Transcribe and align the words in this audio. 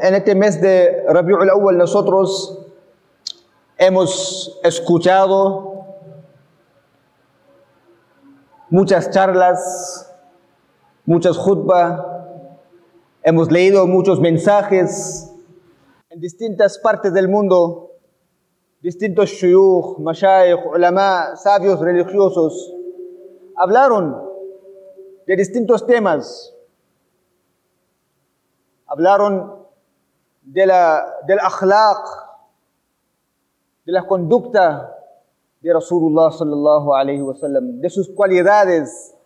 En 0.00 0.14
este 0.14 0.34
mes 0.34 0.62
de 0.62 1.04
Rabiul 1.06 1.50
Awwal 1.50 1.76
nosotros 1.76 2.58
hemos 3.76 4.58
escuchado 4.64 5.84
muchas 8.70 9.10
charlas, 9.10 10.10
muchas 11.04 11.36
khutbas, 11.36 12.02
hemos 13.22 13.52
leído 13.52 13.86
muchos 13.86 14.18
mensajes 14.18 15.30
en 16.08 16.18
distintas 16.18 16.78
partes 16.78 17.12
del 17.12 17.28
mundo, 17.28 17.90
distintos 18.80 19.28
shuyukh, 19.28 19.98
mashayikh, 19.98 20.64
ulama, 20.64 21.36
sabios 21.36 21.78
religiosos, 21.78 22.72
hablaron 23.56 24.16
de 25.26 25.36
distintos 25.36 25.86
temas. 25.86 26.54
Hablaron 28.92 29.64
de 30.42 30.66
la, 30.66 31.02
del 31.26 31.38
akhlaq, 31.38 32.04
de 33.86 33.92
la 33.92 34.06
conducta 34.06 34.94
de 35.62 35.72
Rasulullah 35.72 36.30
sallallahu 36.30 36.92
alayhi 36.92 37.22
wa 37.22 37.34
sallam, 37.34 37.80
de 37.80 37.88
sus 37.88 38.10
cualidades, 38.10 39.16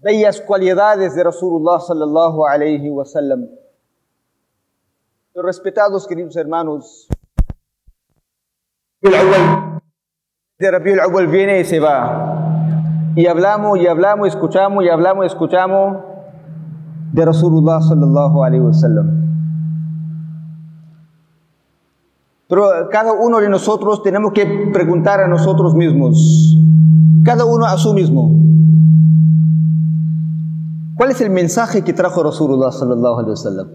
bellas 0.00 0.42
cualidades 0.42 1.14
de 1.14 1.24
Rasulullah 1.24 1.80
sallallahu 1.80 2.44
alayhi 2.46 2.90
wa 2.90 3.06
sallam. 3.06 3.48
Pero 5.32 5.46
respetados 5.46 6.06
queridos 6.06 6.36
hermanos, 6.36 7.08
de 9.00 10.70
Rabiul 10.70 11.00
Awwal 11.00 11.26
viene 11.28 11.60
y 11.60 11.64
se 11.64 11.80
va. 11.80 13.12
Y 13.16 13.26
hablamos 13.26 13.78
y 13.78 13.86
hablamos, 13.86 14.28
escuchamos 14.28 14.84
y 14.84 14.90
hablamos, 14.90 15.24
escuchamos 15.24 16.09
de 17.12 17.24
Rasulullah 17.24 17.80
sallallahu 17.80 18.44
alayhi 18.44 18.64
wa 18.64 18.72
sallam. 18.72 19.08
Pero 22.48 22.88
cada 22.90 23.12
uno 23.12 23.38
de 23.38 23.48
nosotros 23.48 24.02
tenemos 24.02 24.32
que 24.32 24.70
preguntar 24.72 25.20
a 25.20 25.28
nosotros 25.28 25.74
mismos, 25.74 26.56
cada 27.24 27.44
uno 27.44 27.64
a 27.64 27.78
su 27.78 27.94
mismo, 27.94 28.32
¿cuál 30.96 31.12
es 31.12 31.20
el 31.20 31.30
mensaje 31.30 31.84
que 31.84 31.92
trajo 31.92 32.22
Rasulullah 32.22 32.72
sallallahu 32.72 33.18
alayhi 33.18 33.30
wa 33.30 33.36
sallam? 33.36 33.68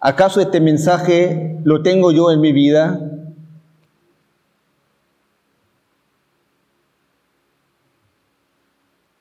¿Acaso 0.00 0.40
este 0.40 0.60
mensaje 0.60 1.60
lo 1.64 1.82
tengo 1.82 2.12
yo 2.12 2.30
en 2.30 2.40
mi 2.40 2.52
vida? 2.52 3.15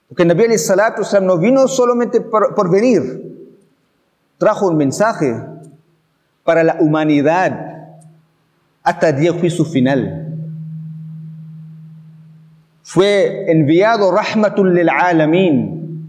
Porque 0.07 0.25
Nabi 0.25 0.45
alayhi 0.45 0.59
salatu 0.59 1.01
no 1.21 1.37
vino 1.37 1.67
solamente 1.67 2.21
por, 2.21 2.69
venir, 2.69 3.49
trajo 4.37 4.67
un 4.67 4.77
mensaje 4.77 5.35
para 6.43 6.63
la 6.63 6.77
humanidad 6.79 7.89
hasta 8.83 9.09
el 9.09 9.17
día 9.17 9.33
juicio 9.33 9.65
final. 9.65 10.21
Fue 12.83 13.51
enviado 13.51 14.11
rahmatul 14.11 14.75
lil 14.75 14.89
alamin, 14.89 16.07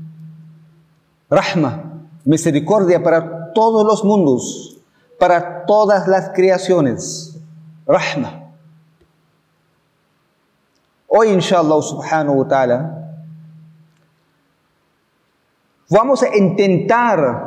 rahma, 1.30 2.02
misericordia 2.24 3.02
para 3.02 3.54
todos 3.54 3.86
los 3.86 4.04
mundos, 4.04 4.78
para 5.18 5.64
todas 5.64 6.06
las 6.06 6.30
creaciones, 6.34 7.40
rahma. 7.86 8.42
Hoy, 11.08 11.28
inshallah 11.28 11.80
subhanahu 11.80 12.40
wa 12.40 12.48
ta'ala, 12.48 13.05
vamos 15.90 16.22
a 16.22 16.36
intentar 16.36 17.46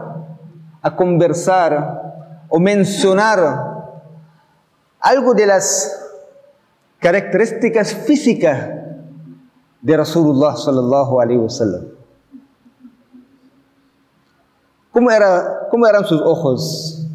a 0.82 0.96
conversar 0.96 2.46
o 2.48 2.60
mencionar 2.60 3.40
algo 5.00 5.34
de 5.34 5.46
las 5.46 5.96
características 7.00 7.94
físicas 7.94 8.70
de 9.82 9.98
Rasulullah 9.98 10.56
sallallahu 10.56 11.20
alaihi 11.20 11.40
wasallam. 11.40 11.88
¿Cómo, 14.92 15.12
era, 15.12 15.68
¿Cómo 15.70 15.88
eran 15.88 16.04
sus 16.04 16.22
ojos? 16.22 17.08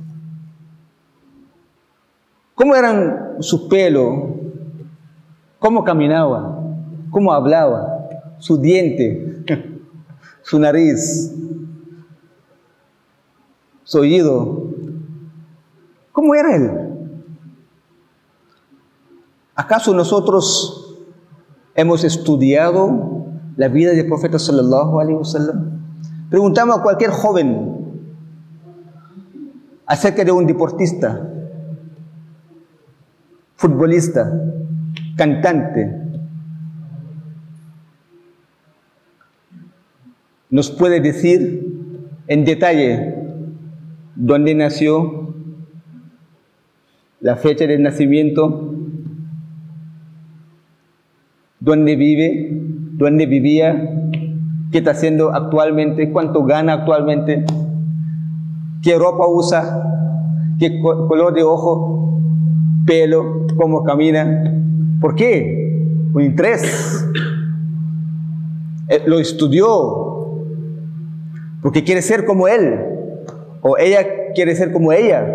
¿Cómo 2.55 2.75
eran 2.75 3.37
su 3.41 3.69
pelo? 3.69 4.37
¿Cómo 5.59 5.85
caminaba? 5.85 6.61
¿Cómo 7.11 7.33
hablaba? 7.33 8.09
Su 8.39 8.59
diente, 8.59 9.45
su 10.45 10.59
nariz, 10.59 11.33
su 13.83 13.99
oído. 13.99 14.71
¿Cómo 16.13 16.35
era 16.35 16.55
él? 16.55 16.71
¿Acaso 19.55 19.95
nosotros 19.95 20.99
hemos 21.75 22.05
estudiado 22.05 23.27
la 23.57 23.69
vida 23.69 23.93
del 23.93 24.07
profeta 24.07 24.39
sallallahu 24.39 25.01
alaihi 25.01 25.19
wasallam? 25.19 25.81
Preguntamos 26.29 26.79
a 26.79 26.83
cualquier 26.83 27.11
joven 27.11 28.05
acerca 29.87 30.25
de 30.25 30.33
un 30.33 30.47
deportista, 30.47 31.27
futbolista, 33.57 34.31
cantante. 35.17 36.04
Nos 40.55 40.71
puede 40.71 41.01
decir 41.01 41.67
en 42.29 42.45
detalle 42.45 43.13
dónde 44.15 44.55
nació, 44.55 45.35
la 47.21 47.35
fecha 47.35 47.67
de 47.67 47.77
nacimiento, 47.81 48.73
dónde 51.59 51.97
vive, 51.97 52.51
dónde 52.93 53.27
vivía, 53.27 54.11
qué 54.71 54.79
está 54.79 54.93
haciendo 54.93 55.35
actualmente, 55.35 56.13
cuánto 56.13 56.45
gana 56.45 56.75
actualmente, 56.75 57.45
qué 58.81 58.97
ropa 58.97 59.27
usa, 59.27 59.83
qué 60.61 60.79
co- 60.81 61.09
color 61.09 61.35
de 61.35 61.43
ojo, 61.43 62.21
pelo, 62.87 63.49
cómo 63.57 63.83
camina. 63.83 64.55
¿Por 65.01 65.17
qué? 65.17 66.09
Un 66.15 66.23
interés. 66.23 67.11
Eh, 68.89 69.03
Lo 69.07 69.19
estudió 69.19 70.13
porque 71.64 71.84
quiere 71.84 72.02
ser 72.02 72.26
como 72.26 72.48
él 72.48 72.80
o 73.62 73.78
ella 73.78 74.34
quiere 74.34 74.56
ser 74.56 74.72
como 74.72 74.92
ella. 74.92 75.26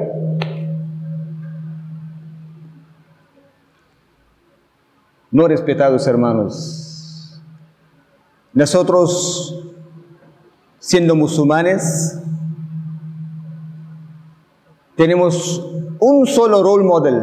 No 5.31 5.49
respetados 5.49 6.07
hermanos. 6.07 7.43
Nosotros, 8.53 9.69
siendo 10.79 11.17
musulmanes, 11.17 12.21
tenemos 14.97 15.61
un 15.99 16.25
solo 16.27 16.63
role 16.63 16.85
model, 16.85 17.17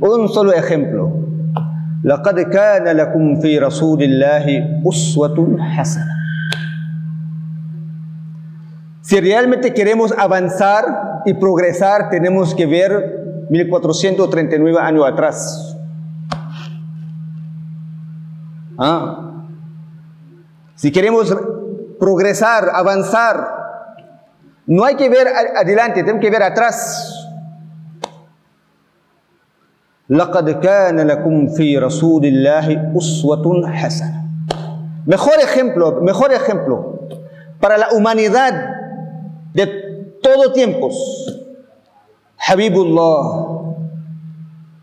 un 0.00 0.28
solo 0.28 0.52
ejemplo. 0.52 1.22
لقد 2.04 2.40
كان 2.40 2.96
لكم 2.96 3.40
في 3.40 3.58
رسول 3.58 4.02
الله 4.02 4.46
أسوة 4.88 5.58
حسنة. 5.58 6.15
Si 9.06 9.20
realmente 9.20 9.74
queremos 9.74 10.12
avanzar 10.16 11.22
y 11.26 11.34
progresar, 11.34 12.08
tenemos 12.10 12.54
que 12.54 12.66
ver 12.66 13.46
1439 13.50 14.78
años 14.80 15.04
atrás. 15.06 15.76
Ah. 18.78 19.28
Si 20.74 20.90
queremos 20.90 21.34
progresar, 21.98 22.70
avanzar, 22.74 23.48
no 24.66 24.84
hay 24.84 24.96
que 24.96 25.08
ver 25.08 25.28
a- 25.28 25.60
adelante, 25.60 26.02
tenemos 26.02 26.20
que 26.20 26.30
ver 26.30 26.42
atrás. 26.42 27.08
لقد 30.10 30.50
كان 30.50 31.00
لكم 31.00 31.46
في 31.56 31.78
رسول 31.78 32.24
الله 32.26 32.92
أسوة 32.98 33.66
حسنة. 33.72 34.22
Mejor 35.06 35.40
ejemplo, 35.40 36.00
mejor 36.02 36.32
ejemplo 36.32 37.00
para 37.60 37.78
la 37.78 37.88
humanidad 37.92 38.52
de 39.53 39.67
todo 40.21 40.51
tiempos. 40.53 40.95
Habibullah, 42.37 43.57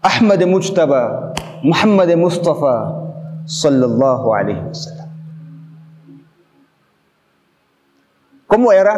Ahmad 0.02 0.40
Mujtaba, 0.46 1.32
Muhammad 1.62 2.14
Mustafa, 2.16 3.04
sallallahu 3.46 4.34
alayhi 4.34 4.60
wa 4.60 4.74
sallam. 4.74 5.08
¿Cómo 8.46 8.72
era? 8.72 8.94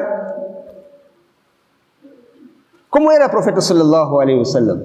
¿Cómo 2.91 3.13
era 3.13 3.27
el 3.27 3.31
profeta 3.31 3.61
sallallahu 3.61 4.21
alayhi 4.21 4.39
wa 4.41 4.45
sallam? 4.45 4.81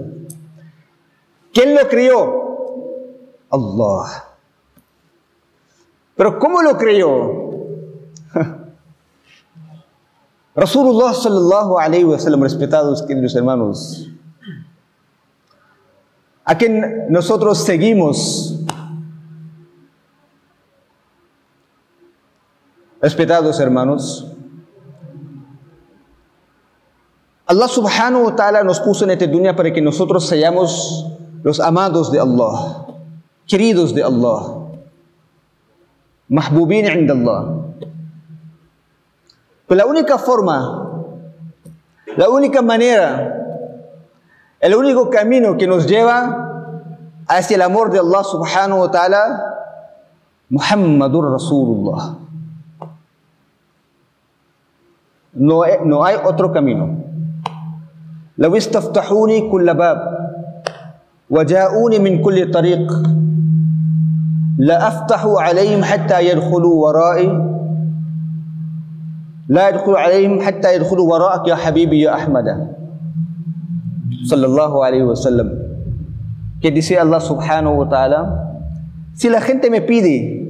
¿Quién 1.54 1.75
lo 1.75 1.88
crió? 1.88 2.18
Allah. 3.50 4.31
Pero 6.16 6.39
¿cómo 6.39 6.62
lo 6.62 6.78
creyó? 6.78 7.51
Rasulullah 10.56 11.15
sallallahu 11.15 11.80
alayhi 11.80 12.03
wa 12.03 12.19
sallam, 12.19 12.44
respetados 12.44 13.01
queridos 13.07 13.36
hermanos, 13.36 14.12
a 16.44 16.57
quien 16.57 17.07
nosotros 17.07 17.63
seguimos, 17.63 18.59
respetados 23.00 23.59
hermanos, 23.62 24.27
Allah 27.47 27.68
subhanahu 27.68 28.31
wa 28.31 28.36
ta'ala 28.36 28.63
nos 28.63 28.80
puso 28.80 29.06
en 29.06 29.12
esta 29.12 29.27
dunya 29.27 29.56
para 29.56 29.71
que 29.71 29.81
nosotros 29.81 30.27
seamos 30.27 31.07
los 31.44 31.62
amados 31.62 32.12
de 32.12 32.19
Allah, 32.19 32.88
queridos 33.47 33.95
de 33.95 34.04
Allah, 34.04 34.68
mahbubin 36.27 36.88
inda 36.92 37.13
Allah. 37.13 37.60
Pero 39.70 39.78
la 39.78 39.87
única 39.87 40.19
forma, 40.19 40.90
la 42.16 42.28
única 42.28 42.62
manera, 42.62 43.32
el 44.60 44.75
único 44.75 45.10
camino 45.10 45.56
que 45.56 45.66
nos 45.66 45.87
lleva 45.87 46.75
hacia 47.28 47.56
el 47.56 47.62
amor 47.62 47.90
de 47.90 47.98
Allah 47.98 48.25
subhanahu 48.25 48.81
wa 48.81 48.90
ta'ala, 48.90 49.52
Muhammadur 50.48 51.32
Rasulullah. 51.32 52.19
No, 55.34 55.62
no 55.84 56.04
hay 56.04 56.16
otro 56.25 56.52
camino. 56.52 57.06
لو 58.38 58.56
استفتحوني 58.56 59.50
كل 59.50 59.75
باب 59.75 60.28
وجاءوني 61.31 61.98
من 61.98 62.22
كل 62.22 62.50
طريق 62.50 62.93
لأفتحوا 64.58 65.40
عليهم 65.40 65.84
حتى 65.84 66.28
يدخلوا 66.28 66.87
ورائي 66.87 67.28
لا 69.50 69.69
يدخلوا 69.69 69.98
عليهم 69.98 70.40
حتى 70.43 70.75
يدخلوا 70.75 71.06
وراءك 71.12 71.48
يا 71.48 71.54
حبيبي 71.54 72.00
يا 72.00 72.14
أحمد 72.14 72.44
صلى 74.26 74.46
الله 74.46 74.72
عليه 74.84 75.02
وسلم 75.02 75.48
que 76.60 76.70
dice 76.70 76.98
Allah 76.98 77.20
subhanahu 77.20 77.84
wa 77.84 77.88
ta'ala 77.88 78.20
si 79.14 79.28
la 79.28 79.40
gente 79.40 79.70
me 79.70 79.81
pide 79.81 80.43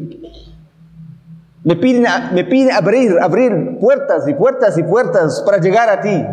me 1.67 1.75
piden, 1.75 2.07
me 2.33 2.45
pide 2.45 2.71
abrir, 2.71 3.19
abrir 3.21 3.79
puertas 3.81 4.29
y 4.29 4.35
puertas 4.35 4.79
y 4.79 4.85
puertas 4.85 5.43
para 5.45 5.59
llegar 5.59 5.91
a 5.91 6.01
ti 6.01 6.25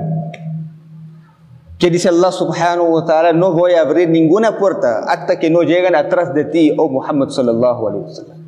que 1.84 1.90
dice 1.90 2.08
Allah 2.08 2.32
subhanahu 2.32 2.96
wa 2.96 3.04
ta'ala, 3.04 3.34
no 3.34 3.52
voy 3.52 3.74
a 3.74 3.82
abrir 3.82 4.08
ninguna 4.08 4.58
puerta 4.58 5.04
hasta 5.04 5.38
que 5.38 5.50
no 5.50 5.64
lleguen 5.64 5.96
atrás 5.96 6.34
de 6.34 6.46
ti, 6.46 6.74
oh 6.78 6.88
Muhammad 6.88 7.28
sallallahu 7.28 7.88
alaihi 7.90 8.04
wasallam. 8.08 8.47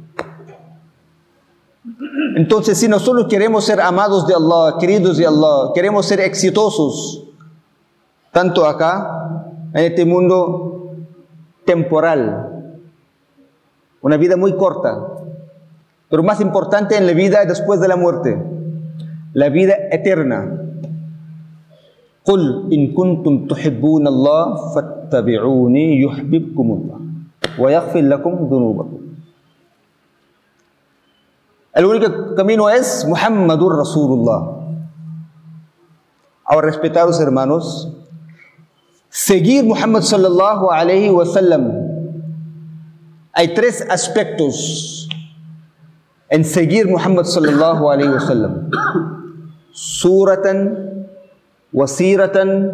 Entonces, 2.36 2.78
si 2.78 2.88
nosotros 2.88 3.28
queremos 3.30 3.66
ser 3.66 3.80
amados 3.80 4.26
de 4.28 4.34
Allah, 4.34 4.78
queridos 4.80 5.18
de 5.18 5.28
Allah, 5.28 5.72
queremos 5.74 6.06
ser 6.06 6.20
exitosos, 6.20 7.24
tanto 8.32 8.66
acá, 8.66 9.52
en 9.74 9.84
este 9.86 10.06
mundo 10.06 10.96
temporal, 11.64 12.72
una 14.02 14.18
vida 14.18 14.36
muy 14.36 14.56
corta, 14.56 14.98
pero 16.10 16.24
más 16.24 16.42
importante 16.42 16.98
en 16.98 17.06
la 17.06 17.14
vida 17.14 17.46
después 17.46 17.80
de 17.80 17.88
la 17.88 17.96
muerte, 17.96 18.42
la 19.34 19.50
vida 19.50 19.76
eterna, 19.92 20.66
قل 22.26 22.74
إن 22.74 22.98
كنتم 22.98 23.46
تحبون 23.46 24.08
الله 24.08 24.74
فاتبعوني 24.74 26.02
يحببكم 26.02 26.68
الله 26.72 27.00
ويغفر 27.60 28.02
لكم 28.02 28.34
ذنوبكم 28.52 29.00
El 31.73 31.85
único 31.85 32.35
camino 32.35 32.69
es 32.69 33.05
Muhammadur 33.07 33.79
Rasulullah. 33.79 34.59
Ahora, 36.45 36.67
respetados 36.67 37.21
hermanos, 37.21 37.93
seguir 39.09 39.65
Muhammad 39.65 40.03
sallallahu 40.03 40.71
alayhi 40.71 41.11
wa 41.11 41.25
sallam. 41.25 41.71
Hay 43.33 43.55
tres 43.55 43.87
aspectos 43.89 45.09
en 46.29 46.45
seguir 46.45 46.89
Muhammad 46.89 47.25
sallallahu 47.25 47.89
alayhi 47.89 48.13
wa 48.13 48.21
sallam. 48.21 48.71
Suratan 49.71 50.91
wasiratan 51.73 52.73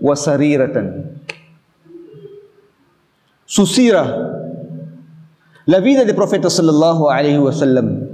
wasariratan. 0.00 1.18
Su 3.44 3.66
sira, 3.66 4.04
la 5.66 5.80
vida 5.80 6.04
del 6.04 6.14
profeta 6.14 6.50
sallallahu 6.50 7.10
alaihi 7.10 7.38
wasallam. 7.38 8.05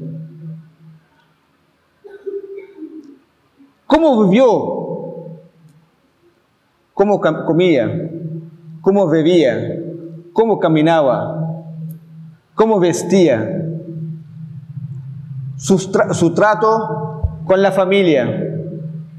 ¿Cómo 3.93 4.25
vivió? 4.25 4.47
¿Cómo 6.95 7.21
comía? 7.21 8.11
¿Cómo 8.81 9.07
bebía? 9.07 9.83
¿Cómo 10.33 10.59
caminaba? 10.59 11.67
¿Cómo 12.55 12.81
vestía? 12.81 13.69
Su, 15.57 15.79
su 15.79 16.33
trato 16.33 17.43
con 17.45 17.61
la 17.61 17.71
familia, 17.71 18.57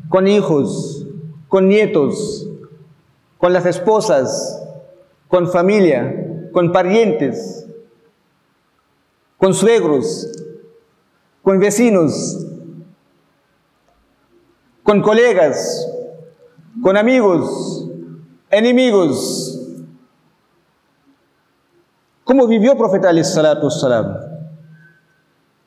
con 0.09 0.27
hijos, 0.27 1.05
con 1.49 1.67
nietos, 1.67 2.49
con 3.37 3.53
las 3.53 3.67
esposas, 3.67 4.59
con 5.27 5.51
familia, 5.51 6.49
con 6.51 6.71
parientes, 6.71 7.69
con 9.37 9.53
suegros, 9.53 10.31
con 11.43 11.59
vecinos, 11.59 12.47
con 14.83 15.01
colegas, 15.01 15.89
con 16.81 16.97
amigos, 16.97 17.89
enemigos. 18.49 19.59
¿Cómo 22.23 22.47
vivió 22.47 22.73
el 22.73 22.77
profeta 22.77 23.11
salam? 23.23 24.17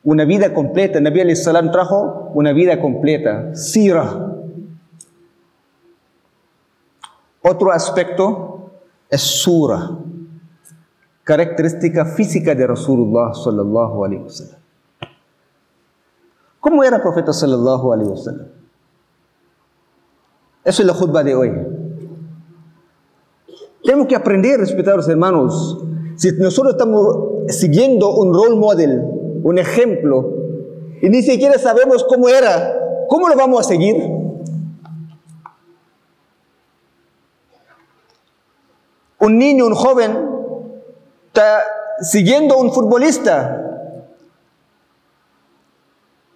Una 0.04 0.24
vida 0.24 0.54
completa. 0.54 1.00
Nabi 1.00 1.34
salam 1.34 1.70
trajo 1.70 2.30
una 2.34 2.52
vida 2.52 2.80
completa. 2.80 3.54
Sira. 3.54 4.26
Otro 7.42 7.70
aspecto 7.70 8.72
es 9.08 9.20
sura, 9.20 9.90
característica 11.22 12.04
física 12.04 12.54
de 12.56 12.66
Rasulullah 12.66 13.32
sallallahu 13.34 14.04
alaihi 14.04 14.22
wasallam. 14.22 14.60
¿Cómo 16.58 16.82
era 16.82 16.96
el 16.96 17.02
profeta 17.02 17.32
sallallahu? 17.32 17.92
Eso 20.66 20.82
es 20.82 20.86
la 20.86 20.92
khutbah 20.92 21.22
de 21.22 21.34
hoy. 21.34 21.52
Tenemos 23.82 24.06
que 24.06 24.16
aprender, 24.16 24.60
respetados 24.60 25.08
hermanos, 25.08 25.78
si 26.16 26.32
nosotros 26.32 26.74
estamos 26.74 27.16
siguiendo 27.48 28.14
un 28.16 28.34
role 28.34 28.56
model, 28.56 29.00
un 29.42 29.58
ejemplo, 29.58 30.34
y 31.00 31.08
ni 31.08 31.22
siquiera 31.22 31.58
sabemos 31.58 32.04
cómo 32.04 32.28
era, 32.28 32.78
¿cómo 33.08 33.28
lo 33.28 33.36
vamos 33.36 33.60
a 33.60 33.62
seguir? 33.62 33.96
un 39.18 39.38
niño, 39.38 39.66
un 39.66 39.74
joven, 39.74 40.30
está 41.28 41.62
siguiendo 42.00 42.54
a 42.54 42.58
un 42.58 42.72
futbolista. 42.72 43.62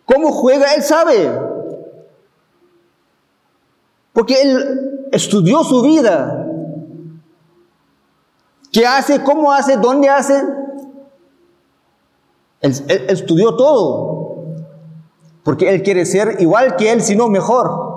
¿Cómo 0.06 0.32
juega? 0.32 0.75
Él 0.75 0.82
sabe. 0.82 1.50
Porque 4.12 4.42
él 4.42 5.08
estudió 5.12 5.62
su 5.64 5.82
vida. 5.82 6.46
¿Qué 8.72 8.86
hace? 8.86 9.22
¿Cómo 9.22 9.52
hace? 9.52 9.76
¿Dónde 9.76 10.08
hace? 10.08 10.42
Él, 12.60 12.72
estudió 13.08 13.56
todo. 13.56 14.44
Porque 15.42 15.70
él 15.70 15.82
quiere 15.82 16.04
ser 16.06 16.36
igual 16.40 16.76
que 16.76 16.92
él, 16.92 17.02
sino 17.02 17.28
mejor. 17.28 17.88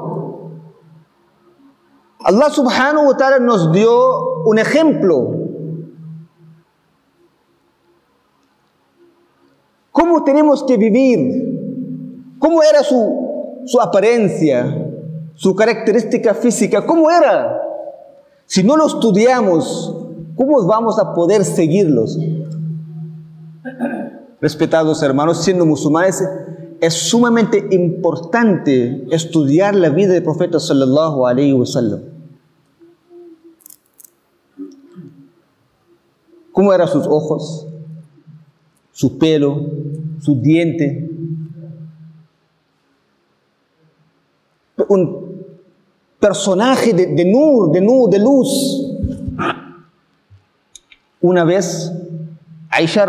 Allah 2.23 2.49
subhanahu 2.49 3.07
wa 3.07 3.17
ta'ala 3.17 3.39
nos 3.39 3.71
dio 3.71 4.43
un 4.45 4.57
ejemplo. 4.57 5.43
¿Cómo 9.91 10.23
tenemos 10.23 10.63
que 10.63 10.77
vivir? 10.77 12.35
¿Cómo 12.39 12.63
era 12.63 12.81
su, 12.81 13.61
su 13.65 13.79
apariencia? 13.79 14.82
¿Su 15.35 15.55
característica 15.55 16.33
física? 16.33 16.85
¿Cómo 16.85 17.09
era? 17.09 17.61
Si 18.45 18.63
no 18.63 18.77
lo 18.77 18.87
estudiamos, 18.87 19.95
¿cómo 20.35 20.65
vamos 20.65 20.99
a 20.99 21.13
poder 21.13 21.43
seguirlos? 21.43 22.17
Respetados 24.41 25.01
hermanos, 25.01 25.43
siendo 25.43 25.65
musulmanes, 25.65 26.23
es 26.81 26.93
sumamente 26.93 27.65
importante 27.71 29.05
estudiar 29.09 29.73
la 29.73 29.89
vida 29.89 30.13
del 30.13 30.23
profeta 30.23 30.59
sallallahu 30.59 31.25
alaihi 31.25 31.53
wasallam. 31.53 32.01
¿Cómo 36.51 36.73
eran 36.73 36.87
sus 36.87 37.07
ojos? 37.07 37.67
Su 38.91 39.17
pelo, 39.17 39.65
su 40.19 40.39
diente, 40.41 41.09
un 44.89 45.22
personaje 46.23 46.93
de, 46.93 47.07
de 47.07 47.25
nur, 47.25 47.69
de 47.73 47.81
nur, 47.81 48.09
de 48.09 48.17
luz. 48.17 48.49
Una 51.19 51.43
vez, 51.43 51.91
Aisha 52.69 53.05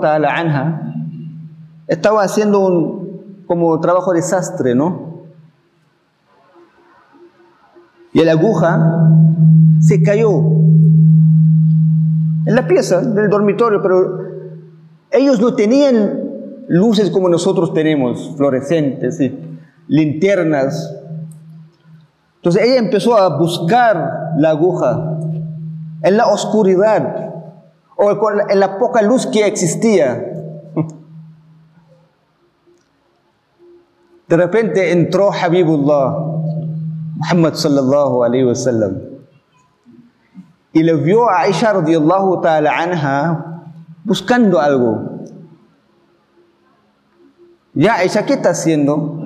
ta'ala 0.00 0.28
anha 0.34 0.94
estaba 1.86 2.22
haciendo 2.22 2.60
un 2.60 3.44
como 3.46 3.78
trabajo 3.78 4.14
de 4.14 4.22
sastre, 4.22 4.74
¿no? 4.74 5.26
Y 8.14 8.24
la 8.24 8.32
aguja 8.32 9.10
se 9.80 10.02
cayó 10.02 10.30
en 12.46 12.54
la 12.54 12.66
pieza 12.66 13.02
del 13.02 13.28
dormitorio, 13.28 13.82
pero 13.82 14.18
ellos 15.10 15.40
no 15.40 15.54
tenían 15.54 16.22
luces 16.68 17.10
como 17.10 17.28
nosotros 17.28 17.74
tenemos, 17.74 18.32
fluorescentes 18.34 19.20
y 19.20 19.38
linternas. 19.88 21.02
Entonces 22.46 22.62
ella 22.62 22.78
empezó 22.78 23.16
a 23.16 23.36
buscar 23.36 24.34
la 24.36 24.50
aguja 24.50 25.18
en 26.00 26.16
la 26.16 26.28
oscuridad 26.28 27.32
o 27.96 28.08
en 28.48 28.60
la 28.60 28.78
poca 28.78 29.02
luz 29.02 29.26
que 29.26 29.44
existía. 29.44 30.14
De 34.28 34.36
repente 34.36 34.92
entró 34.92 35.32
Habibullah, 35.32 36.18
Muhammad 37.16 37.54
sallallahu 37.54 38.22
alayhi 38.22 38.44
wa 38.44 38.54
sallam, 38.54 38.96
y 40.72 40.84
le 40.84 40.94
vio 40.94 41.28
a 41.28 41.40
Aisha 41.40 41.72
radiallahu 41.72 42.42
ta'ala 42.42 42.78
anha 42.78 43.72
buscando 44.04 44.60
algo. 44.60 45.24
Ya, 47.74 47.94
Aisha, 47.94 48.24
¿qué 48.24 48.34
está 48.34 48.50
haciendo? 48.50 49.20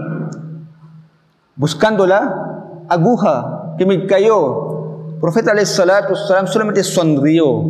Buscando 1.55 2.07
la 2.07 2.47
aguja 2.91 3.75
que 3.79 3.87
me 3.87 4.07
cayó. 4.07 5.09
El 5.15 5.21
profeta 5.21 5.55
salam 5.65 6.47
solamente 6.47 6.83
sonrió. 6.85 7.65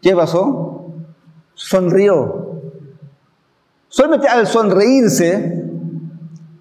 ¿Qué 0.00 0.14
pasó? 0.14 0.94
Sonrió. 1.54 2.60
Solamente 3.88 4.28
al 4.28 4.46
sonreírse, 4.46 5.64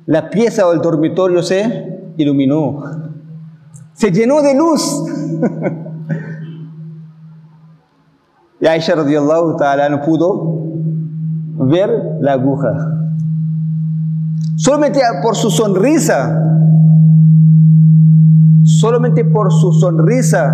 la 0.06 0.30
pieza 0.30 0.66
o 0.66 0.74
el 0.74 0.82
dormitorio 0.82 1.44
se 1.44 2.14
iluminó. 2.18 2.84
Se 3.94 4.12
llenó 4.12 4.42
de 4.42 4.56
luz. 4.56 5.04
y 8.62 8.66
Aisha 8.66 8.96
radiallahu 8.96 9.58
ta'ala 9.58 9.90
no 9.90 10.02
pudo 10.02 10.64
ver 11.68 12.18
la 12.22 12.34
aguja. 12.34 12.98
Solamente 14.58 15.00
por 15.22 15.36
su 15.36 15.52
sonrisa, 15.52 16.36
solamente 18.64 19.24
por 19.24 19.54
su 19.54 19.72
sonrisa, 19.72 20.52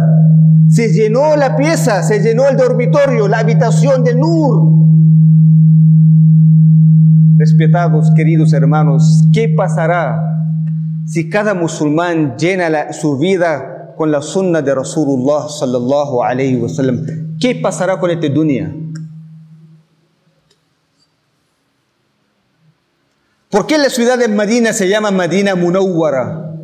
se 0.67 0.91
llenó 0.91 1.37
la 1.37 1.55
pieza, 1.55 2.03
se 2.03 2.19
llenó 2.19 2.49
el 2.49 2.57
dormitorio, 2.57 3.29
la 3.29 3.39
habitación 3.39 4.03
de 4.03 4.13
Nur. 4.13 4.73
Respetados, 7.37 8.11
queridos 8.13 8.51
hermanos, 8.51 9.29
¿qué 9.31 9.47
pasará 9.47 10.19
si 11.05 11.29
cada 11.29 11.53
musulmán 11.53 12.35
llena 12.35 12.91
su 12.91 13.17
vida 13.17 13.93
con 13.95 14.11
la 14.11 14.21
sunna 14.21 14.61
de 14.61 14.75
Rasulullah 14.75 15.47
sallallahu 15.47 16.23
alayhi 16.23 16.57
wa 16.57 16.67
sallam? 16.67 17.05
¿Qué 17.39 17.55
pasará 17.55 18.01
con 18.01 18.11
esta 18.11 18.27
dunya? 18.27 18.75
¿Por 23.53 23.67
qué 23.67 23.77
la 23.77 23.91
ciudad 23.91 24.17
de 24.17 24.27
Medina 24.27 24.73
se 24.73 24.89
llama 24.89 25.11
Medina 25.11 25.53
Munawwara? 25.53 26.55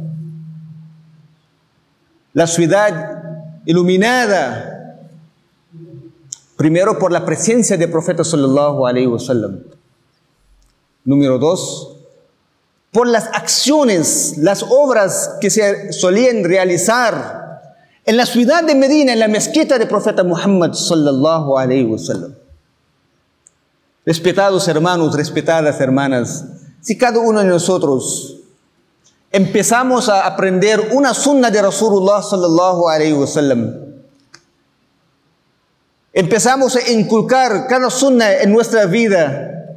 La 2.34 2.48
ciudad 2.48 3.62
iluminada. 3.64 4.98
Primero 6.58 6.98
por 6.98 7.12
la 7.12 7.24
presencia 7.24 7.78
del 7.78 7.92
profeta 7.92 8.24
sallallahu 8.24 8.88
alaihi 8.88 9.06
wasallam. 9.06 9.66
Número 11.06 11.38
dos, 11.38 11.96
por 12.92 13.06
las 13.06 13.28
acciones, 13.34 14.40
las 14.40 14.64
obras 14.68 15.36
que 15.40 15.52
se 15.52 15.94
solían 15.94 16.44
realizar 16.44 17.62
en 18.04 18.18
la 18.18 18.26
ciudad 18.26 18.64
de 18.64 18.74
Medina, 18.74 19.14
en 19.14 19.20
la 19.20 19.28
mezquita 19.28 19.78
del 19.78 19.88
profeta 19.88 20.24
Muhammad 20.24 20.74
sallallahu 20.74 21.56
alaihi 21.56 21.86
wasallam. 21.86 22.34
Respetados 24.08 24.68
hermanos, 24.68 25.16
respetadas 25.16 25.80
hermanas, 25.80 26.46
si 26.82 26.98
cada 26.98 27.20
uno 27.20 27.42
de 27.42 27.48
nosotros 27.48 28.38
empezamos 29.32 30.10
a 30.10 30.26
aprender 30.26 30.90
una 30.94 31.14
sunna 31.14 31.52
de 31.52 31.62
Rasulullah 31.62 32.22
sallallahu 32.24 32.90
alaihi 32.90 33.14
wasallam, 33.14 33.76
empezamos 36.14 36.76
a 36.76 36.92
inculcar 36.92 37.68
cada 37.68 37.90
sunna 37.90 38.38
en 38.42 38.52
nuestra 38.52 38.86
vida, 38.86 39.68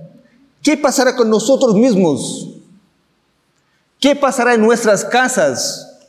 ¿qué 0.63 0.77
pasará 0.77 1.15
con 1.15 1.29
nosotros 1.29 1.75
mismos? 1.75 2.49
¿Qué 4.01 4.17
pasará 4.17 4.55
en 4.55 4.63
nuestras 4.63 5.05
casas? 5.05 6.01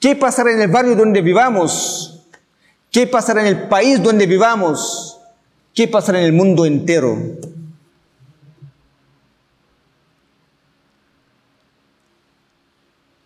¿Qué 0.00 0.16
pasará 0.16 0.50
en 0.52 0.60
el 0.60 0.68
barrio 0.68 0.96
donde 0.96 1.22
vivamos? 1.22 2.20
¿Qué 2.90 3.06
pasará 3.06 3.40
en 3.42 3.46
el 3.46 3.68
país 3.68 4.02
donde 4.02 4.26
vivamos? 4.26 5.18
¿Qué 5.72 5.86
pasará 5.86 6.18
en 6.18 6.26
el 6.26 6.32
mundo 6.32 6.66
entero? 6.66 7.16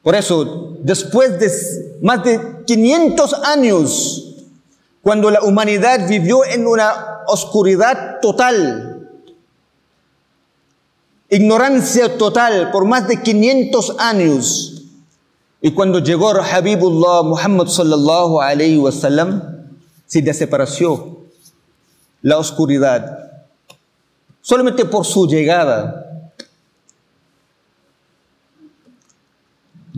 Por 0.08 0.16
eso, 0.16 0.72
después 0.80 1.38
de 1.38 1.52
más 2.00 2.24
de 2.24 2.64
500 2.64 3.34
años, 3.44 4.36
cuando 5.02 5.30
la 5.30 5.42
humanidad 5.42 6.08
vivió 6.08 6.46
en 6.46 6.66
una 6.66 7.24
oscuridad 7.26 8.18
total, 8.22 9.06
ignorancia 11.28 12.16
total 12.16 12.70
por 12.70 12.86
más 12.86 13.06
de 13.06 13.20
500 13.20 13.96
años, 13.98 14.84
y 15.60 15.72
cuando 15.72 15.98
llegó 15.98 16.30
Habibullah 16.30 17.22
Muhammad 17.24 17.66
sallallahu 17.66 18.40
alayhi 18.40 18.78
wa 18.78 18.90
sallam, 18.90 19.42
se 20.06 20.22
desapareció 20.22 21.18
la 22.22 22.38
oscuridad, 22.38 23.42
solamente 24.40 24.86
por 24.86 25.04
su 25.04 25.26
llegada. 25.26 26.07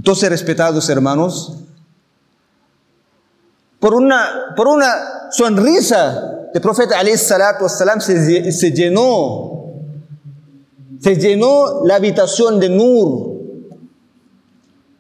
Entonces, 0.01 0.31
respetados 0.31 0.89
hermanos, 0.89 1.57
por 3.79 3.93
una, 3.93 4.55
por 4.57 4.67
una 4.67 5.31
sonrisa 5.31 6.49
del 6.55 6.63
profeta 6.63 6.97
wassalam 7.61 8.01
se, 8.01 8.51
se 8.51 8.73
llenó, 8.73 9.75
se 11.03 11.17
llenó 11.17 11.85
la 11.85 11.97
habitación 11.97 12.59
de 12.59 12.71
Nur. 12.71 13.41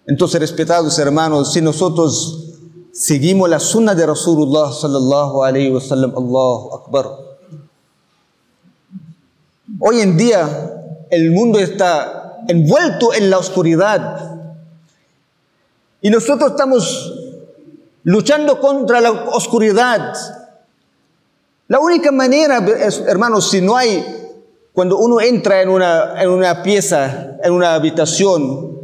Entonces, 0.07 0.38
respetados 0.38 0.99
hermanos, 0.99 1.54
si 1.54 1.62
nosotros 1.62 2.59
seguimos 2.92 3.49
la 3.49 3.59
sunna 3.59 3.95
de 3.95 4.04
Rasulullah 4.04 4.71
sallallahu 4.71 5.42
alayhi 5.42 5.71
wa 5.71 5.80
sallam, 5.80 6.11
Allahu 6.11 6.75
Akbar. 6.75 7.07
Hoy 9.78 10.00
en 10.02 10.19
día 10.19 11.07
el 11.09 11.30
mundo 11.30 11.59
está 11.59 12.45
envuelto 12.49 13.14
en 13.14 13.30
la 13.30 13.38
oscuridad. 13.38 14.30
Y 16.02 16.11
nosotros 16.11 16.52
estamos 16.52 17.14
luchando 18.04 18.61
contra 18.61 19.00
la 19.00 19.11
oscuridad. 19.11 20.14
La 21.69 21.78
única 21.78 22.11
manera, 22.11 22.64
hermanos, 23.07 23.50
si 23.50 23.61
no 23.61 23.76
hay, 23.76 24.04
cuando 24.73 24.99
uno 24.99 25.21
entra 25.21 25.62
en 25.62 25.69
una, 25.69 26.21
en 26.21 26.30
una 26.30 26.62
pieza, 26.62 27.37
en 27.42 27.52
una 27.52 27.75
habitación, 27.75 28.80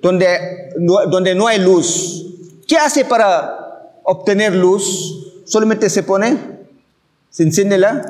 donde, 0.00 0.72
donde 0.76 1.34
no 1.34 1.46
hay 1.46 1.58
luz, 1.58 2.26
¿qué 2.68 2.76
hace 2.76 3.04
para 3.04 3.98
obtener 4.02 4.54
luz? 4.54 5.42
Solamente 5.46 5.88
se 5.88 6.02
pone, 6.02 6.38
se 7.30 7.42
enciende 7.42 7.78
la 7.78 8.02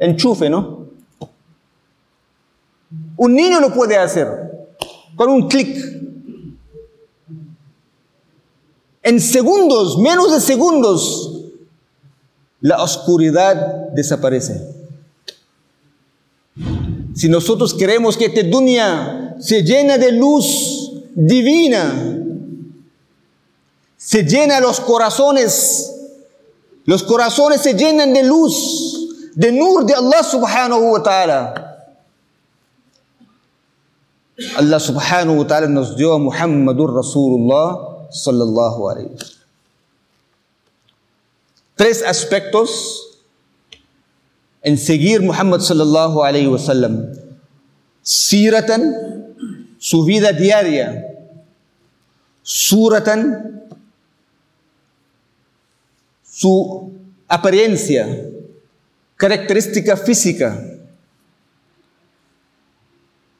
enchufe, 0.00 0.48
¿no? 0.48 0.88
Un 3.16 3.34
niño 3.34 3.60
lo 3.60 3.72
puede 3.72 3.96
hacer 3.96 4.28
con 5.14 5.30
un 5.30 5.48
clic. 5.48 6.01
En 9.02 9.20
segundos, 9.20 9.98
menos 9.98 10.32
de 10.32 10.40
segundos, 10.40 11.32
la 12.60 12.80
oscuridad 12.82 13.90
desaparece. 13.92 14.62
Si 17.14 17.28
nosotros 17.28 17.74
queremos 17.74 18.16
que 18.16 18.26
esta 18.26 18.42
dunya 18.44 19.36
se 19.40 19.62
llena 19.62 19.98
de 19.98 20.12
luz 20.12 20.92
divina, 21.14 22.18
se 23.96 24.22
llena 24.22 24.60
los 24.60 24.80
corazones, 24.80 25.92
los 26.84 27.02
corazones 27.02 27.60
se 27.60 27.74
llenan 27.74 28.12
de 28.14 28.22
luz, 28.22 29.08
de 29.34 29.50
nur 29.50 29.84
de 29.84 29.94
Allah 29.94 30.22
subhanahu 30.22 30.92
wa 30.92 31.02
ta'ala. 31.02 31.54
Allah 34.56 34.80
subhanahu 34.80 35.38
wa 35.38 35.46
ta'ala 35.46 35.66
nos 35.66 35.96
dio 35.96 36.14
a 36.14 36.18
Muhammadur 36.18 36.94
Rasulullah 36.94 37.91
sallallahu 38.12 38.90
alayhi 38.90 39.10
wa 39.10 39.18
sallam. 39.18 39.42
Tres 41.76 42.02
aspectos 42.02 42.70
en 44.62 44.78
seguir 44.78 45.20
Muhammad 45.22 45.60
sallallahu 45.60 46.22
alayhi 46.22 46.46
wa 46.46 46.58
sallam. 46.58 47.14
Siratan, 48.02 48.82
su 49.78 50.04
vida 50.04 50.32
diaria. 50.32 51.08
Suratan, 52.42 53.62
su 56.22 56.92
apariencia, 57.28 58.06
característica 59.16 59.96
física. 59.96 60.58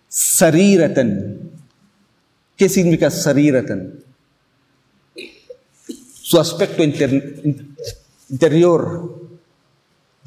Sariratan. 0.09 1.50
¿Qué 2.57 2.69
significa 2.69 3.11
sariratan? 3.11 4.02
Su 6.33 6.41
aspecto 6.41 6.83
inter- 6.83 7.43
interior. 8.31 9.21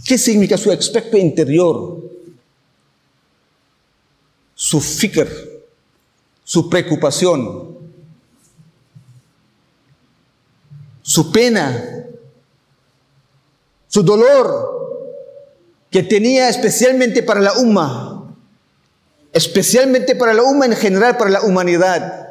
¿Qué 0.05 0.19
significa 0.19 0.55
su 0.55 0.71
aspecto 0.71 1.17
interior? 1.17 1.99
Su 4.53 4.79
fikr, 4.79 5.27
su 6.43 6.69
preocupación, 6.69 7.75
su 11.01 11.31
pena, 11.31 12.05
su 13.87 14.03
dolor 14.03 15.09
que 15.89 16.03
tenía 16.03 16.49
especialmente 16.49 17.23
para 17.23 17.39
la 17.41 17.53
umma, 17.53 18.31
especialmente 19.33 20.15
para 20.15 20.35
la 20.35 20.43
umma 20.43 20.67
en 20.67 20.75
general, 20.75 21.17
para 21.17 21.31
la 21.31 21.41
humanidad 21.41 22.24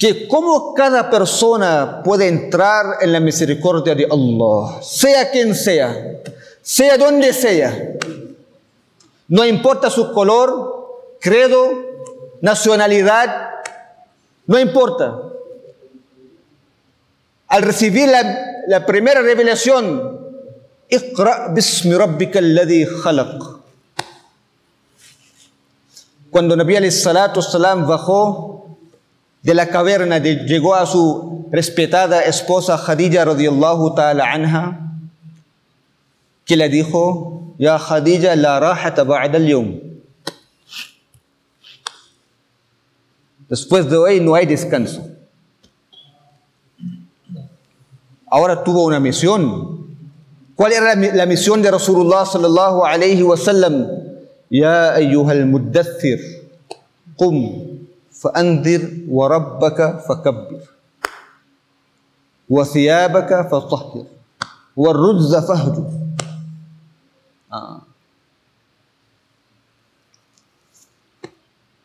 que 0.00 0.26
cómo 0.26 0.72
cada 0.72 1.10
persona 1.10 2.00
puede 2.02 2.26
entrar 2.26 2.86
en 3.02 3.12
la 3.12 3.20
misericordia 3.20 3.94
de 3.94 4.08
Allah, 4.10 4.80
sea 4.82 5.30
quien 5.30 5.54
sea, 5.54 6.22
sea 6.62 6.96
donde 6.96 7.34
sea, 7.34 7.96
no 9.28 9.44
importa 9.44 9.90
su 9.90 10.10
color, 10.14 11.18
credo, 11.20 11.70
nacionalidad, 12.40 13.50
no 14.46 14.58
importa. 14.58 15.20
Al 17.48 17.60
recibir 17.62 18.08
la, 18.08 18.86
primera 18.86 19.20
revelación, 19.20 20.18
Cuando 26.30 26.56
Nabi 26.56 26.76
al 26.76 26.90
salatu 26.90 27.42
salam 27.42 27.86
bajó 27.86 28.69
de 29.42 29.54
la 29.54 29.66
caverna, 29.68 30.20
de- 30.20 30.44
llegó 30.46 30.74
a 30.74 30.84
su 30.86 31.48
respetada 31.50 32.20
esposa 32.22 32.76
Khadija 32.78 33.24
radiyallahu 33.24 33.94
ta'ala 33.94 34.24
anha, 34.32 34.92
que 36.44 36.56
le 36.56 36.68
dijo, 36.68 37.54
Ya 37.58 37.78
Khadija, 37.78 38.36
la 38.36 38.58
rahata 38.60 39.04
ba'da 39.04 39.36
al-yawm. 39.38 39.80
Después 43.48 43.88
de 43.90 43.96
hoy 43.96 44.20
no 44.20 44.34
hay 44.34 44.46
descanso. 44.46 45.06
Ahora 48.30 48.62
tuvo 48.62 48.84
una 48.84 49.00
misión. 49.00 49.88
¿Cuál 50.54 50.72
era 50.72 50.94
la 50.94 51.26
misión 51.26 51.60
de 51.62 51.70
Rasulullah 51.70 52.24
sallallahu 52.26 52.84
alayhi 52.84 53.22
wa 53.22 53.36
sallam? 53.36 53.86
Ya 54.50 54.92
ayyuhal 54.94 55.46
muddathir, 55.46 56.18
qum 57.16 57.69
fakabbir. 60.06 60.60
Wa 62.48 62.64
thiyabaka 62.64 63.48
fatahhir. 63.48 64.06
Wa 64.76 64.90
rujza 64.92 65.40
fahjur. 65.42 65.88
Ah. 67.50 67.80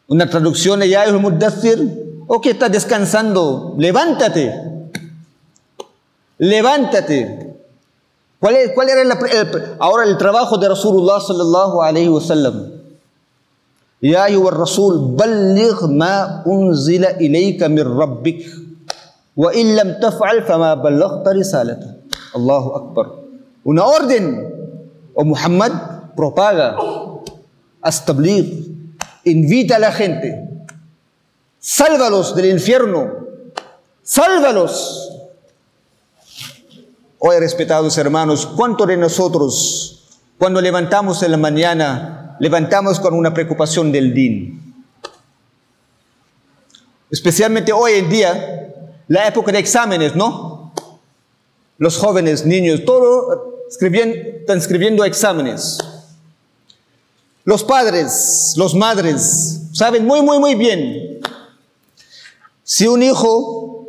Una 0.08 0.30
traducción 0.30 0.80
de 0.82 0.90
Ya 0.90 1.02
ayyuhal 1.02 1.22
muddathir, 1.22 1.80
o 2.28 2.42
que 2.42 2.52
está 2.52 2.70
descansando, 2.70 3.74
levántate. 3.78 4.54
Levántate. 6.38 7.56
¿Cuál, 8.40 8.56
es- 8.58 8.72
cuál 8.76 8.90
era 8.90 9.04
la- 9.04 9.16
el- 9.16 9.76
ahora 9.80 10.04
el 10.06 10.18
trabajo 10.18 10.58
de 10.58 10.70
Rasulullah 10.70 11.20
sallallahu 11.20 11.82
alayhi 11.82 12.10
wa 12.10 12.22
sallam? 12.22 12.75
Ya 14.02 14.28
ayuha 14.28 14.52
Rasul, 14.52 15.16
balligh 15.16 15.88
ma 15.90 16.44
unzila 16.46 17.16
ilayka 17.20 17.70
min 17.70 17.84
rabbik. 17.84 18.44
Wa 19.36 19.52
in 19.52 19.76
taf'al 20.00 20.44
fama 20.48 20.76
ballaghta 20.76 21.32
risalata. 21.32 21.96
Allahu 22.36 22.70
Akbar. 22.76 23.06
Una 23.64 23.84
orden. 23.86 24.26
O 25.16 25.24
Muhammad, 25.24 25.72
propaga. 26.16 26.76
Haz 27.82 28.06
tabligh. 28.06 28.68
Invita 29.24 29.78
a 29.78 29.80
la 29.80 29.92
gente. 29.92 30.44
Sálvalos 31.60 32.36
del 32.36 32.52
infierno. 32.52 33.26
Sálvalos. 34.04 35.10
Hoy, 37.18 37.40
respetados 37.40 37.98
hermanos, 37.98 38.46
¿cuántos 38.46 38.88
de 38.88 38.98
nosotros, 38.98 40.20
cuando 40.38 40.62
levantamos 40.62 41.24
en 41.24 41.32
la 41.32 41.38
mañana, 41.38 42.25
levantamos 42.40 43.00
con 43.00 43.14
una 43.14 43.34
preocupación 43.34 43.92
del 43.92 44.14
din? 44.14 44.84
Especialmente 47.12 47.72
hoy 47.72 47.94
en 47.94 48.10
día, 48.10 48.74
la 49.08 49.28
época 49.28 49.52
de 49.52 49.60
exámenes, 49.60 50.16
¿no? 50.16 50.74
Los 51.78 51.98
jóvenes, 51.98 52.46
niños, 52.46 52.84
todo 52.86 53.66
están 53.70 54.58
escribiendo 54.58 55.04
exámenes. 55.06 55.78
Los 57.44 57.64
padres, 57.64 58.54
los 58.58 58.74
madres, 58.74 59.62
saben 59.74 60.06
muy, 60.06 60.22
muy, 60.22 60.40
muy 60.40 60.56
bien. 60.56 61.20
Si 62.64 62.88
un 62.88 63.04
hijo 63.04 63.88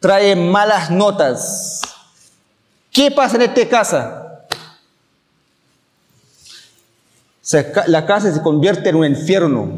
trae 0.00 0.34
malas 0.34 0.90
notas, 0.90 1.82
¿Qué 2.92 3.10
pasa 3.10 3.36
en 3.36 3.42
esta 3.42 3.68
casa? 3.68 4.29
La 7.86 8.06
casa 8.06 8.32
se 8.32 8.42
convierte 8.42 8.90
en 8.90 8.96
un 8.96 9.06
infierno. 9.06 9.70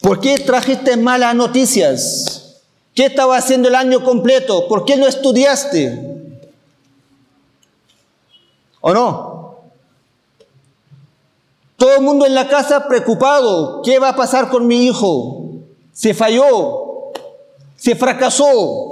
¿Por 0.00 0.20
qué 0.20 0.38
trajiste 0.38 0.96
malas 0.96 1.34
noticias? 1.34 2.60
¿Qué 2.94 3.06
estaba 3.06 3.36
haciendo 3.36 3.68
el 3.68 3.74
año 3.74 4.04
completo? 4.04 4.68
¿Por 4.68 4.84
qué 4.84 4.96
no 4.96 5.06
estudiaste? 5.06 6.18
¿O 8.80 8.92
no? 8.92 9.60
Todo 11.76 11.94
el 11.94 12.02
mundo 12.02 12.26
en 12.26 12.34
la 12.34 12.48
casa 12.48 12.86
preocupado. 12.88 13.82
¿Qué 13.82 13.98
va 13.98 14.10
a 14.10 14.16
pasar 14.16 14.50
con 14.50 14.66
mi 14.66 14.86
hijo? 14.86 15.44
Se 15.92 16.12
falló. 16.12 17.12
Se 17.76 17.94
fracasó. 17.94 18.87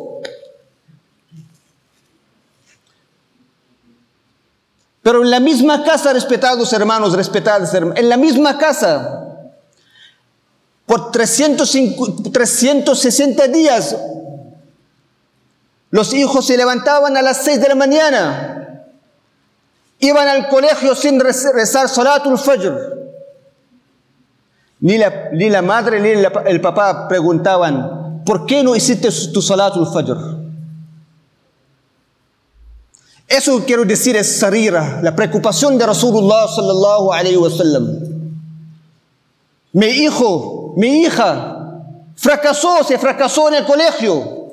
Pero 5.07 5.23
en 5.23 5.31
la 5.31 5.39
misma 5.39 5.85
casa, 5.85 6.13
respetados 6.13 6.73
hermanos, 6.73 7.13
respetadas 7.15 7.73
hermanas, 7.73 8.01
en 8.01 8.09
la 8.09 8.17
misma 8.17 8.59
casa, 8.59 9.23
por 10.85 11.13
305 11.13 12.33
360 12.33 13.47
días, 13.47 13.95
los 15.91 16.13
hijos 16.13 16.45
se 16.45 16.57
levantaban 16.57 17.17
a 17.17 17.23
las 17.23 17.37
6 17.45 17.61
de 17.61 17.69
la 17.69 17.77
mañana, 17.77 18.83
iban 20.01 20.27
al 20.27 20.49
colegio 20.49 20.97
sin 20.97 21.21
rez- 21.21 21.53
rezar 21.55 21.89
Salatul 21.89 22.37
Fajr. 22.37 22.75
Ni 24.81 24.99
la, 24.99 25.29
ni 25.31 25.49
la 25.51 25.63
madre 25.63 26.01
ni 26.01 26.09
el 26.51 26.61
papá 26.61 27.07
preguntaban, 27.07 28.25
¿por 28.27 28.45
qué 28.45 28.65
no 28.65 28.75
hiciste 28.75 29.09
tu 29.33 29.41
Salatul 29.41 29.87
Fajr? 29.87 30.36
Eso 33.29 33.65
quiero 33.67 33.85
decir 33.85 34.15
es 34.17 34.39
sarira, 34.39 35.01
la 35.03 35.17
preocupación 35.17 35.77
de 35.77 35.87
Rasulullah 35.87 36.47
sallallahu 36.47 37.13
alayhi 37.13 37.37
wa 37.37 37.51
sallam. 37.51 37.99
Mi 39.73 39.87
hijo, 39.87 40.75
mi 40.77 41.03
hija, 41.03 41.83
fracasó, 42.15 42.85
se 42.85 42.99
fracasó 42.99 43.49
en 43.49 43.55
el 43.55 43.65
colegio, 43.65 44.53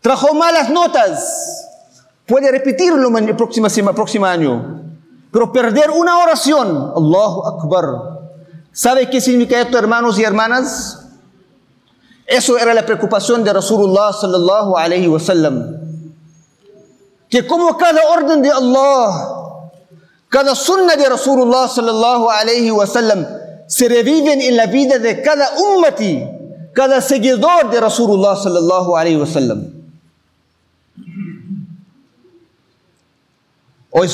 trajo 0.00 0.32
malas 0.34 0.70
notas. 0.70 1.64
Puede 2.24 2.52
repetirlo 2.52 3.16
en 3.18 3.30
el 3.30 3.36
próximo, 3.36 3.68
próximo 3.94 4.26
año, 4.26 4.82
pero 5.32 5.52
perder 5.52 5.90
una 5.90 6.18
oración, 6.18 6.92
Allahu 6.94 7.46
Akbar. 7.46 7.84
¿Sabe 8.70 9.10
qué 9.10 9.20
significa 9.20 9.60
esto, 9.60 9.76
hermanos 9.76 10.18
y 10.20 10.22
hermanas? 10.22 11.04
Eso 12.26 12.58
era 12.58 12.74
la 12.74 12.86
preocupación 12.86 13.42
de 13.42 13.52
Rasulullah 13.52 14.12
sallallahu 14.12 14.76
alayhi 14.76 15.08
wa 15.08 15.18
sallam 15.18 15.77
que 17.28 17.46
como 17.46 17.76
cada 17.76 18.00
orden 18.08 18.42
de 18.42 18.50
Allah, 18.50 19.28
cada 20.28 20.54
sunna 20.54 20.96
de 20.96 21.08
Rasulullah 21.08 21.68
sallallahu 21.68 22.28
alayhi 22.30 22.70
wa 22.70 22.86
sallam 22.86 23.26
se 23.66 23.88
reviven 23.88 24.40
en 24.40 24.56
la 24.56 24.66
vida 24.66 24.98
de 24.98 25.20
cada 25.22 25.48
ummati, 25.58 26.24
cada 26.72 27.00
seguidor 27.00 27.70
de 27.70 27.80
Rasulullah 27.80 28.36
sallallahu 28.36 28.96
alayhi 28.96 29.16
wa 29.16 29.26
sallam. 29.26 29.72
Hoy 33.90 34.08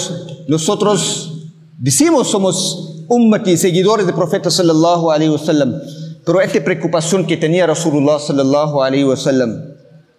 nosotros 0.49 1.33
decimos 1.79 2.31
somos 2.31 3.05
ummati, 3.09 3.57
seguidores 3.57 4.07
del 4.07 4.15
profeta 4.15 4.51
sallallahu 4.51 5.11
alayhi 5.11 5.33
wa 5.33 5.39
sallam, 5.39 5.81
pero 6.25 6.41
esta 6.41 6.65
preocupación 6.65 7.27
que 7.27 7.37
tenía 7.37 7.67
Rasulullah 7.67 8.19
sallallahu 8.19 8.83
alayhi 8.83 9.05
wa 9.05 9.17
sallam, 9.17 9.75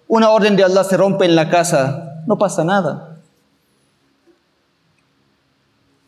una 0.07 0.29
orden 0.29 0.55
de 0.55 0.63
Allah 0.63 0.83
se 0.83 0.97
rompe 0.97 1.25
en 1.25 1.35
la 1.35 1.49
casa, 1.49 2.04
no 2.25 2.37
pasa 2.37 2.63
nada. 2.63 3.19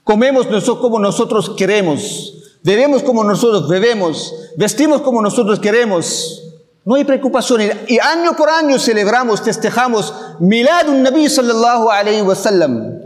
Comemos 0.03 0.47
como 0.79 0.99
nosotros 0.99 1.51
queremos, 1.57 2.33
bebemos 2.63 3.03
como 3.03 3.25
nosotros 3.25 3.67
bebemos, 3.67 4.33
vestimos 4.55 5.01
como 5.01 5.21
nosotros 5.21 5.59
queremos. 5.59 6.43
No 6.85 6.95
hay 6.95 7.03
preocupación. 7.03 7.59
Y 7.89 7.99
año 7.99 8.33
por 8.37 8.49
año 8.49 8.79
celebramos, 8.79 9.41
festejamos 9.41 10.13
Milad 10.39 10.87
un 10.87 11.03
Nabi 11.03 11.27
sallallahu 11.27 11.89
alayhi 11.89 12.21
wa 12.21 12.35
sallam. 12.35 13.01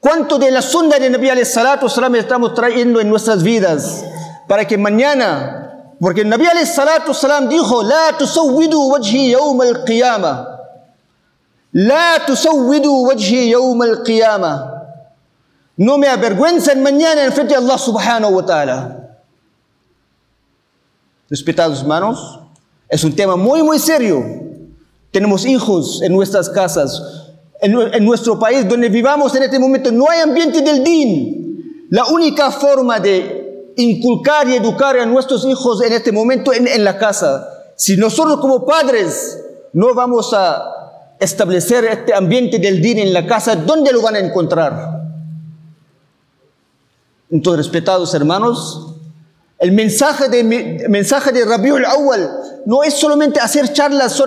¿Cuánto 0.00 0.38
de 0.38 0.50
la 0.50 0.62
sunna 0.62 0.98
de 0.98 1.10
Nabi 1.10 1.28
alayhi 1.28 1.44
salatu 1.44 1.90
salam 1.90 2.14
estamos 2.14 2.54
trayendo 2.54 3.00
en 3.00 3.10
nuestras 3.10 3.42
vidas? 3.42 4.02
Para 4.48 4.66
que 4.66 4.78
mañana, 4.78 5.92
porque 6.00 6.22
el 6.22 6.30
Nabi 6.30 6.46
alayhi 6.46 6.64
salatu 6.66 7.12
salam 7.12 7.46
dijo, 7.50 7.82
La 7.82 8.16
tusawwidu 8.16 8.92
wajhi 8.92 9.32
yawm 9.32 9.60
al-qiyamah. 9.60 10.47
La 11.78 12.26
tusawwidu 12.26 13.04
wajhi 13.04 13.50
yawm 13.50 13.80
al-qiyamah. 13.82 14.82
No 15.76 15.96
me 15.96 16.08
avergüencen 16.08 16.82
mañana 16.82 17.24
en 17.24 17.32
frente 17.32 17.54
de 17.54 17.60
Allah 17.60 17.78
subhanahu 17.78 18.34
wa 18.34 18.44
ta'ala. 18.44 18.96
Respetados 21.30 21.82
hermanos, 21.82 22.40
es 22.88 23.04
un 23.04 23.14
tema 23.14 23.36
muy, 23.36 23.62
muy 23.62 23.78
serio. 23.78 24.24
Tenemos 25.12 25.46
hijos 25.46 26.02
en 26.02 26.12
nuestras 26.12 26.50
casas, 26.50 27.00
en, 27.60 27.78
en, 27.94 28.04
nuestro 28.04 28.40
país 28.40 28.68
donde 28.68 28.88
vivamos 28.88 29.32
en 29.36 29.44
este 29.44 29.60
momento, 29.60 29.92
no 29.92 30.10
hay 30.10 30.20
ambiente 30.20 30.60
del 30.62 30.82
din. 30.82 31.86
La 31.90 32.06
única 32.06 32.50
forma 32.50 32.98
de 32.98 33.72
inculcar 33.76 34.48
y 34.48 34.56
educar 34.56 34.98
a 34.98 35.06
nuestros 35.06 35.44
hijos 35.44 35.80
en 35.82 35.92
este 35.92 36.10
momento 36.10 36.52
en, 36.52 36.66
en 36.66 36.82
la 36.82 36.98
casa. 36.98 37.48
Si 37.76 37.96
nosotros 37.96 38.40
como 38.40 38.66
padres 38.66 39.38
no 39.72 39.94
vamos 39.94 40.34
a 40.34 40.74
establecer 41.18 41.84
este 41.84 42.14
ambiente 42.14 42.58
del 42.58 42.80
din 42.80 42.98
en 42.98 43.12
la 43.12 43.26
casa, 43.26 43.56
¿dónde 43.56 43.92
lo 43.92 44.02
van 44.02 44.16
a 44.16 44.18
encontrar? 44.18 44.98
Entonces, 47.30 47.66
respetados 47.66 48.14
hermanos, 48.14 48.94
el 49.58 49.72
mensaje 49.72 50.28
de, 50.28 50.44
mensaje 50.88 51.32
de 51.32 51.44
Rabiul 51.44 51.84
Awal 51.84 52.62
no 52.64 52.84
es 52.84 52.94
solamente 52.94 53.40
hacer 53.40 53.72
charlas 53.72 54.22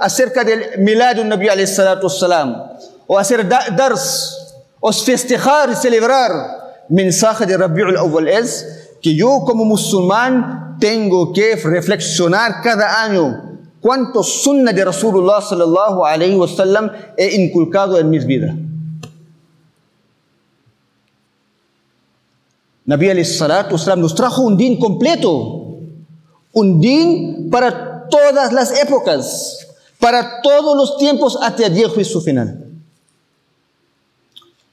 acerca 0.00 0.42
del 0.42 0.78
milad 0.78 1.16
de 1.16 1.24
Nabi 1.24 1.48
salam, 1.66 2.72
o 3.06 3.18
hacer 3.18 3.48
dars, 3.48 4.54
o 4.80 4.92
festejar 4.92 5.70
y 5.70 5.76
celebrar. 5.76 6.30
Mensaje 6.88 7.46
de 7.46 7.56
Rabiul 7.56 7.96
Awal 7.96 8.28
es 8.28 8.96
que 9.00 9.14
yo 9.14 9.44
como 9.46 9.64
musulmán 9.64 10.76
tengo 10.80 11.32
que 11.32 11.54
reflexionar 11.56 12.60
cada 12.62 13.04
año 13.04 13.51
cuántos 13.82 14.42
sunnah 14.42 14.72
de 14.72 14.84
Rasulullah 14.84 15.42
sallallahu 15.42 16.06
alayhi 16.06 16.36
wa 16.36 16.48
sallam 16.48 16.90
he 17.18 17.34
inculcado 17.34 17.98
en 17.98 18.08
mis 18.08 18.24
vidas. 18.24 18.54
Nabi 22.86 23.10
alayhi 23.10 23.26
salatu 23.26 23.74
wasalam 23.74 24.00
nos 24.00 24.14
trajo 24.14 24.42
un 24.42 24.56
din 24.56 24.78
completo, 24.78 25.78
un 26.54 26.80
din 26.80 27.50
para 27.50 28.08
todas 28.08 28.52
las 28.52 28.72
épocas, 28.80 29.66
para 29.98 30.40
todos 30.42 30.76
los 30.76 30.96
tiempos 30.98 31.38
hasta 31.42 31.66
el 31.66 31.74
día 31.74 31.88
de 31.88 31.94
juicio 31.94 32.20
final. 32.20 32.66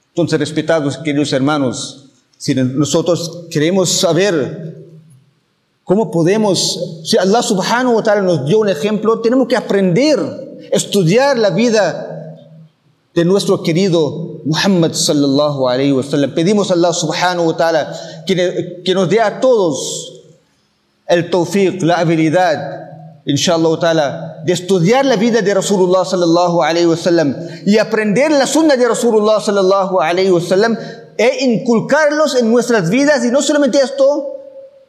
Entonces, 0.08 0.38
respetados 0.38 0.98
queridos 0.98 1.32
hermanos, 1.32 2.06
si 2.36 2.54
nosotros 2.54 3.46
queremos 3.50 3.90
saber 3.90 4.69
cómo 5.90 6.08
podemos, 6.12 7.00
si 7.02 7.18
Allah 7.18 7.42
subhanahu 7.42 7.96
wa 7.96 8.02
ta'ala 8.04 8.22
nos 8.22 8.46
dio 8.46 8.60
un 8.60 8.68
ejemplo, 8.68 9.20
tenemos 9.20 9.48
que 9.48 9.56
aprender, 9.56 10.20
estudiar 10.70 11.36
la 11.36 11.50
vida 11.50 12.38
de 13.12 13.24
nuestro 13.24 13.60
querido 13.64 14.38
Muhammad 14.44 14.92
sallallahu 14.92 15.68
alayhi 15.68 15.90
wa 15.90 16.04
sallam. 16.04 16.32
Pedimos 16.32 16.70
a 16.70 16.74
Allah 16.74 16.92
subhanahu 16.92 17.48
wa 17.48 17.56
ta'ala 17.56 17.92
que, 18.24 18.82
que, 18.84 18.94
nos 18.94 19.08
dé 19.08 19.20
a 19.20 19.40
todos 19.40 20.22
el 21.08 21.28
tawfiq, 21.28 21.82
la 21.82 21.96
habilidad, 21.96 23.24
inshallah 23.26 23.80
ta'ala, 23.80 24.42
de 24.46 24.52
estudiar 24.52 25.04
la 25.04 25.16
vida 25.16 25.42
de 25.42 25.52
Rasulullah 25.52 26.04
sallallahu 26.04 26.62
alayhi 26.62 26.86
wa 26.86 26.96
sallam 26.96 27.34
y 27.66 27.78
aprender 27.78 28.30
la 28.30 28.46
sunna 28.46 28.76
de 28.76 28.86
Rasulullah 28.86 29.40
sallallahu 29.40 30.00
alayhi 30.00 30.30
wa 30.30 30.40
sallam 30.40 30.78
e 31.18 31.44
inculcarlos 31.46 32.36
en 32.36 32.48
nuestras 32.48 32.90
vidas. 32.90 33.24
Y 33.24 33.32
no 33.32 33.42
solamente 33.42 33.80
esto, 33.82 34.39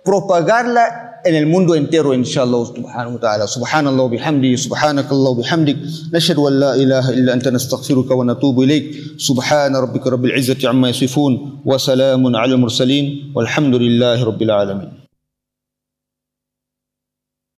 propagarla 0.03 1.21
en 1.23 1.35
el 1.35 1.45
mundo 1.45 1.75
entero, 1.75 2.13
inshallah, 2.13 2.65
subhanahu 2.65 3.15
wa 3.15 3.21
ta'ala. 3.21 3.45
Subhanallah 3.47 4.09
bihamdi, 4.09 4.57
subhanakallah 4.57 5.37
bihamdik. 5.37 5.77
نشهد 6.13 6.37
أن 6.39 6.53
لا 6.59 6.75
إله 6.75 7.09
إلا 7.09 7.33
أنت 7.33 7.47
نستغفرك 7.47 8.11
ونتوب 8.11 8.61
إليك. 8.61 9.17
سبحان 9.17 9.75
ربك 9.75 10.07
رب 10.07 10.25
العزة 10.25 10.69
عما 10.69 10.89
يصفون 10.89 11.61
وسلام 11.65 12.35
على 12.35 12.53
المرسلين 12.53 13.33
والحمد 13.35 13.75
لله 13.75 14.23
رب 14.23 14.41
العالمين. 14.41 15.00